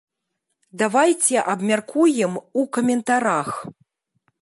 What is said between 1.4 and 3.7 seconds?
абмяркуем у каментарах!